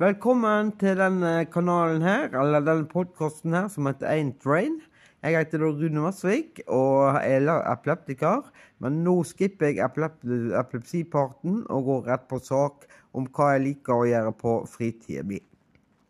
[0.00, 4.78] Velkommen til denne kanalen her, eller denne podkasten her, som heter Ain't Rain.
[5.20, 8.46] Jeg heter Rune Vassvik og er epileptiker.
[8.80, 14.06] Men nå skipper jeg epilepsiparten og går rett på sak om hva jeg liker å
[14.08, 15.42] gjøre på fritida mi.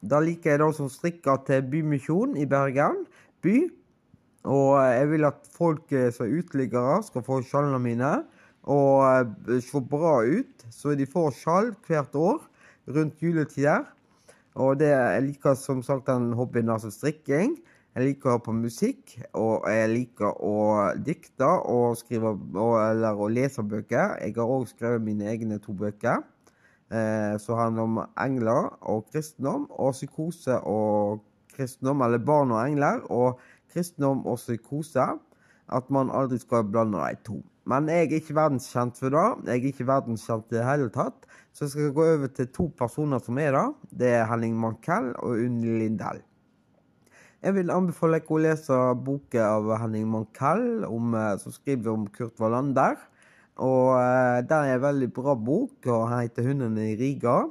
[0.07, 3.03] Da liker jeg da som strikker til Bymisjon i Bergen
[3.43, 3.57] by.
[4.55, 8.13] Og jeg vil at folk eh, som er uteliggere, skal få skjallene mine
[8.71, 9.03] og
[9.51, 10.69] eh, se bra ut.
[10.71, 12.47] Så de får skjall hvert år
[12.95, 13.87] rundt juletider.
[14.59, 17.57] Og det, jeg liker som sagt den hobbyen altså strikking.
[17.95, 20.59] Jeg liker å høre på musikk, og jeg liker å
[21.03, 24.15] dikte og skrive og, eller å lese bøker.
[24.23, 26.23] Jeg har òg skrevet mine egne to bøker.
[26.91, 31.21] Eh, som handler om engler og kristendom, og psykose og
[31.55, 35.07] kristendom, eller barn og engler, og kristendom og psykose.
[35.71, 37.41] At man aldri skal blande de to.
[37.71, 39.27] Men jeg er ikke verdenskjent for det.
[39.47, 41.29] Jeg er ikke verdenskjent i det hele tatt.
[41.55, 43.69] Så jeg skal gå over til to personer som er det.
[44.03, 46.25] Det er Henning Mankell og Unni Lindell.
[47.41, 52.09] Jeg vil anbefale dere å lese boka av Henning Mankell om, eh, som skriver om
[52.13, 52.99] Kurt Wallander.
[53.61, 57.51] Og eh, Det er en veldig bra bok, og den heter 'Hundene i Riga'.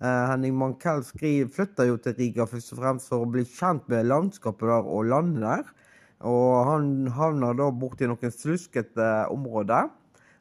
[0.00, 4.06] Eh, Henning Mankell flytter jo til Riga først og fremst for å bli kjent med
[4.06, 5.64] landskapet der og landet der.
[6.26, 9.88] Og han havna da borti noen sluskete områder.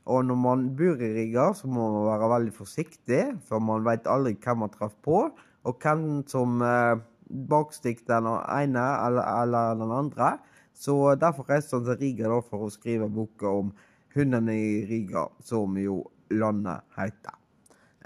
[0.09, 4.09] Og når man bor i Riga, så må man være veldig forsiktig, for man veit
[4.09, 5.27] aldri hvem man traff på,
[5.67, 10.37] og hvem som eh, bakstikker den ene eller, eller den andre.
[10.73, 13.73] Så derfor reiste han til Riga da for å skrive boka om
[14.15, 16.01] hundene i Riga, som jo
[16.33, 17.35] landet heter.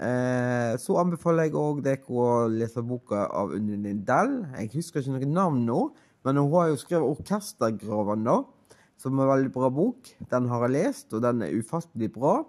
[0.04, 4.40] Eh, så anbefaler jeg òg dere å lese boka av Unni Lindell.
[4.58, 5.80] Jeg husker ikke noe navn nå,
[6.24, 8.42] men hun har jo skrevet 'Orkestergraven', da.
[8.96, 10.08] Som er en veldig bra bok.
[10.30, 12.44] Den har jeg lest, og den er ufattelig bra.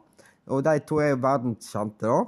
[0.47, 2.23] Og de to er jo verdenskjente, da.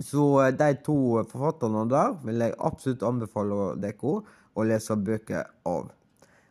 [0.00, 0.96] Så eh, de to
[1.28, 4.14] forfatterne der vil jeg absolutt anbefale dere
[4.56, 5.90] å lese bøker av.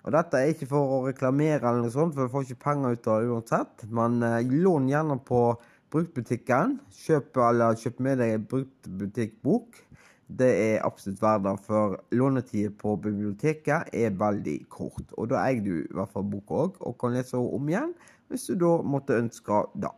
[0.06, 2.96] Og dette er ikke for å reklamere eller noe sånt, for du får ikke penger
[2.96, 3.86] ut av det uansett.
[3.90, 5.44] Men eh, lån gjerne på
[5.92, 6.78] bruktbutikken.
[7.02, 9.82] Kjøp, eller kjøp med deg en bruktbutikkbok.
[10.30, 15.08] Det er absolutt verdt for lånetida på biblioteket er veldig kort.
[15.18, 17.96] Og da eier du i hvert fall boka òg, og kan lese henne om igjen
[18.30, 19.90] hvis du da måtte ønske det.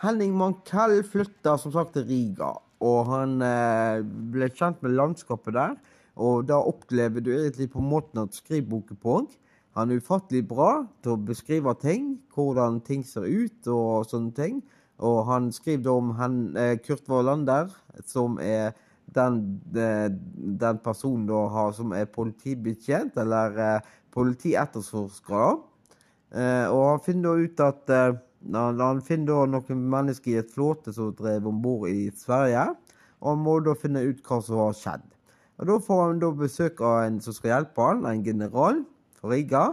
[0.00, 2.54] Henning Mankell flytta som sagt til Riga,
[2.84, 5.76] og han eh, ble kjent med landskapet der.
[6.14, 9.18] Og da opplever du egentlig på måten at skriver boka på.
[9.74, 14.60] Han er ufattelig bra til å beskrive ting, hvordan ting ser ut og sånne ting.
[15.02, 17.72] Og han skriver om han, eh, Kurt Wallander,
[18.06, 18.72] som er
[19.14, 19.38] den,
[19.76, 20.08] eh,
[20.64, 25.58] den personen da har, som er politibetjent, eller eh, politietterforsker.
[26.34, 28.16] Eh, og han finner da ut at eh,
[28.54, 32.68] han, finner da noen mennesker i et flåte som drev om bord i Sverige.
[33.22, 35.06] Og han må da finne ut hva som har skjedd.
[35.58, 38.82] Og Da får han da besøk av en som skal hjelpe han, en general
[39.20, 39.66] fra Riga.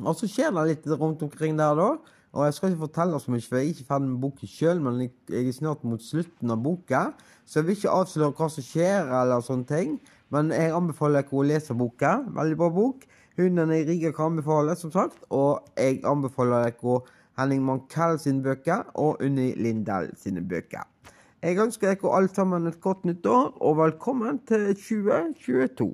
[0.00, 1.90] Og så skjer det litt rundt omkring der, da.
[2.32, 4.80] Og jeg skal ikke fortelle så mye, for jeg er ikke ferdig med boken sjøl,
[4.84, 7.00] men jeg er snart mot slutten av boka.
[7.44, 9.96] Så jeg vil ikke avsløre hva som skjer, eller sånne ting.
[10.30, 12.20] Men jeg anbefaler dere å lese boka.
[12.36, 13.02] Veldig bra bok.
[13.40, 15.18] Hundene i Riga kan anbefales, som sagt.
[15.34, 17.00] Og jeg anbefaler dere
[17.40, 20.86] Henning Mankell sine bøker og Unni Lindell sine bøker.
[21.42, 25.90] Jeg ønsker dere alle sammen et godt nytt år, og velkommen til 2022.